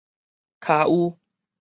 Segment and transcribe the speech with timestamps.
[0.59, 1.15] 跤趺